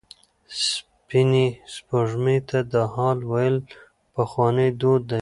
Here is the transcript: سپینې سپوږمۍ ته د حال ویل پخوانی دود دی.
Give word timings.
سپینې 0.67 1.47
سپوږمۍ 1.73 2.39
ته 2.49 2.59
د 2.73 2.75
حال 2.93 3.17
ویل 3.31 3.57
پخوانی 4.13 4.69
دود 4.79 5.01
دی. 5.05 5.09